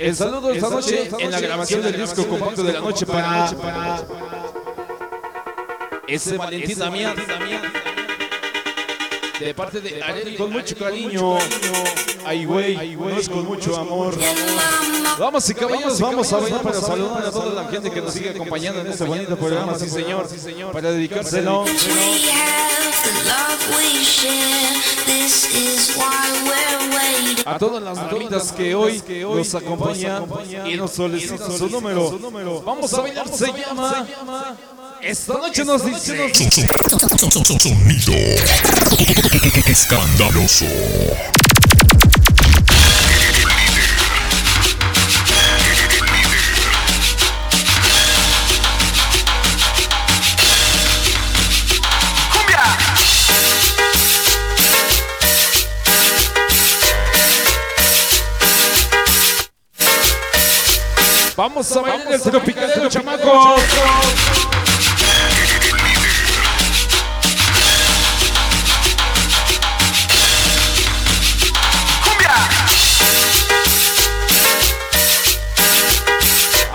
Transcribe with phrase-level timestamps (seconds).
[0.00, 3.52] El saludo esta noche en la grabación del disco compacto de la noche para
[6.08, 7.16] ese Valentín Damián.
[9.38, 11.36] De parte de Areli con mucho cariño.
[12.24, 14.14] Ay, güey, no es con mucho amor.
[15.18, 18.30] Vamos y caballeros, vamos a bailar para saludar a toda la gente que nos sigue
[18.30, 20.26] acompañando en este bonito programa, sí señor,
[20.72, 21.66] para dedicárselo.
[27.46, 30.24] A todas las damitas que hoy nos acompañan
[30.66, 32.62] y nos solicitan su número.
[32.64, 34.06] Vamos a bailar, se llama...
[35.00, 36.32] Esta noche nos dice...
[37.58, 38.12] Sonido
[39.66, 40.66] escandaloso.
[61.40, 63.62] Vamos a bailar el tropicalero, chamacos.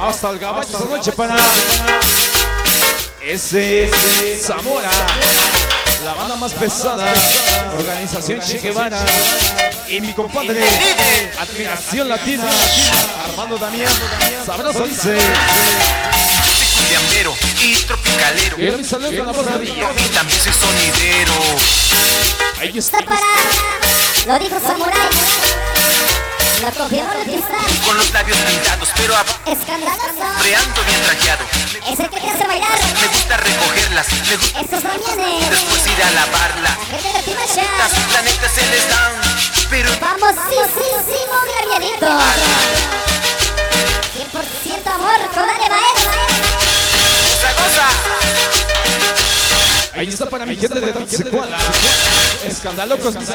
[0.00, 1.36] Hasta el gabacho esta noche para
[3.20, 3.90] ese
[4.40, 4.88] Zamora,
[6.04, 7.12] la banda más pesada,
[7.78, 8.98] organización Che Guevara
[9.88, 10.62] y mi compadre,
[11.38, 12.44] Admiración Latina,
[13.24, 13.90] Armando Damián,
[14.44, 15.16] sabroso dice.
[16.74, 18.58] Cumbiambero y tropicalero.
[18.58, 21.32] Y mi saludo a la de Y también soy sonidero.
[22.60, 22.98] Ahí está.
[22.98, 25.53] Está para, lo dijo Samurai.
[26.64, 27.60] El cristal.
[27.84, 29.12] Con los labios pintados, pero
[29.44, 30.24] Escandaloso.
[30.34, 31.44] abreando bien trajeado.
[31.92, 32.78] Es el que te hace bailar.
[33.02, 35.50] Me gusta recogerlas, me gusta Estos mañanes.
[35.50, 36.78] después ir a lavarla.
[36.90, 37.34] La gente de.
[37.82, 39.12] A sus planetas se les dan,
[39.68, 41.82] pero Vamos, sí, sí, sí, muy bien.
[42.00, 42.08] 100%
[44.86, 46.12] amor, códale maestro.
[47.28, 47.86] esa cosa.
[49.96, 51.58] Ahí está para mi gente de Taxicuala.
[52.46, 53.28] Escándalo con mis.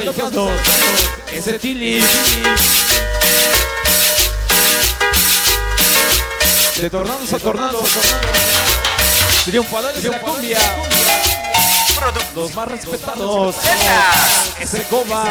[1.32, 2.02] Ese Tili.
[6.80, 7.90] De tornados a tornados.
[9.44, 10.58] Triunfadores de la cumbia.
[12.34, 13.56] Los más respetados.
[14.58, 15.24] Ese Coma.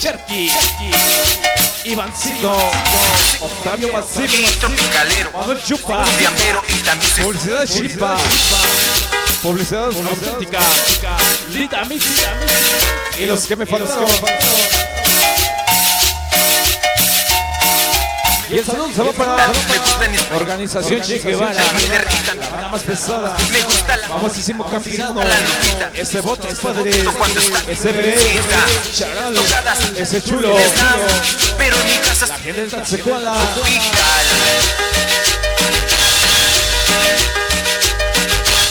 [0.00, 0.50] Cherky.
[1.84, 2.56] Ivancito.
[3.40, 4.48] Octavio Basile.
[4.58, 5.30] tropicalero.
[5.32, 6.04] Manuel Chupa.
[7.22, 8.16] Publicidad Chipa.
[9.42, 10.58] Publicidad auténtica.
[11.50, 11.82] Lita.
[13.18, 14.08] Y los que me faltaron.
[18.50, 19.52] Y el saludo se va para
[20.36, 21.54] Organización Che Guevara.
[22.60, 23.36] La más pesada.
[24.08, 25.20] Famosísimo campirano.
[25.94, 26.90] Ese bote es padre.
[26.90, 28.16] Está Ese bebé.
[28.92, 29.34] Charal.
[29.96, 30.56] Ese chulo.
[31.56, 33.34] pero en mi casa La gente Taxecuala.
[33.54, 34.26] tropical.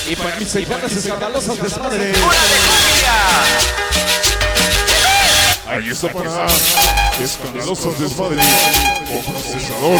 [0.09, 2.11] Y para mis hijadas escandalosas desmadre.
[2.11, 3.13] ¡Hora de cumbia!
[5.69, 6.47] Ahí está para
[7.23, 8.41] escandalosos desmadre
[9.13, 9.99] o procesador.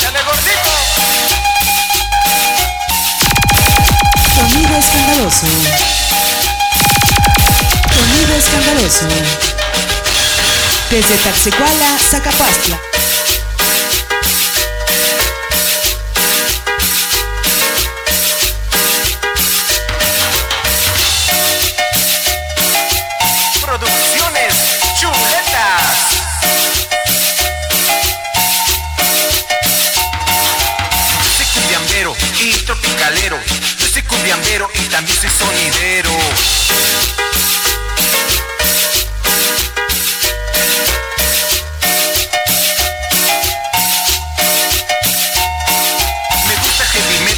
[0.00, 0.70] ¡Chale gordito!
[4.36, 5.46] Sonido escandaloso.
[7.92, 9.06] Sonido escandaloso.
[10.88, 12.93] Desde Taxicuala, Zacapastla.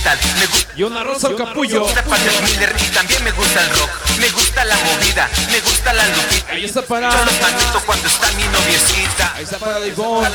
[0.07, 1.81] Metal, me gusta Y una rosa al capullo.
[1.81, 3.91] me gusta Patrick Miller y también me gusta el rock.
[4.21, 6.53] Me gusta la movida, me gusta la lupita.
[6.53, 7.11] Ahí está para.
[7.11, 9.35] Yo los manito cuando está mi noviecita.
[9.37, 10.27] Ahí está para Divón.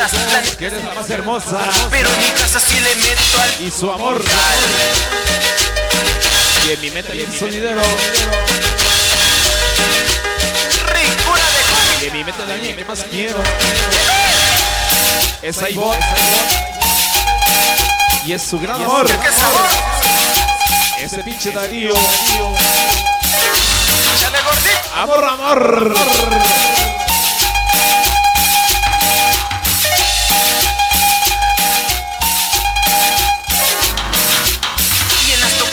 [0.57, 1.59] Que eres la más hermosa.
[1.89, 4.21] Pero en mi casa sí le meto al Y su amor.
[6.67, 7.81] Y en mi meta y en mi sonidero.
[10.93, 11.43] Ricura
[11.99, 13.43] de Y en mi meta de año que más quiero.
[15.41, 15.97] Es Aibot.
[18.23, 19.07] Y es su gran amor.
[19.07, 19.65] ¡Qué sabor!
[20.99, 21.93] Ese pinche Darío.
[24.19, 24.95] ¡Chale gordito!
[24.95, 25.93] Amor, amor.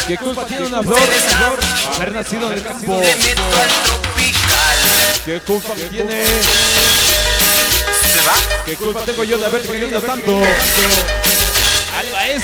[0.07, 0.99] ¿Qué culpa tiene una flor?
[1.97, 2.99] Haber nacido en el campo.
[5.27, 6.25] ¿Qué culpa me tiene?
[6.25, 6.31] ¿Se
[8.27, 8.35] va?
[8.65, 10.41] ¿Qué culpa tengo yo de haberte querido tanto?
[11.99, 12.43] Alba es.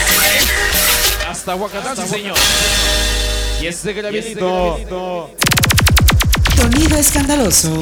[1.28, 2.36] Hasta Huacatán, sí, señor.
[3.62, 5.30] Y este gravito.
[6.56, 7.80] Sonido escandaloso.